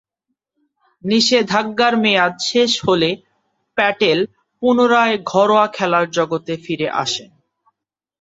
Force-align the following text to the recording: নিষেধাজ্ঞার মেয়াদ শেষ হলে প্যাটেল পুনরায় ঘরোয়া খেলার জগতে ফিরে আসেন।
নিষেধাজ্ঞার 1.03 1.93
মেয়াদ 2.03 2.33
শেষ 2.41 2.71
হলে 2.87 3.09
প্যাটেল 3.77 4.19
পুনরায় 4.61 5.15
ঘরোয়া 5.31 5.65
খেলার 5.67 6.05
জগতে 6.11 6.53
ফিরে 6.63 6.87
আসেন। 7.03 7.29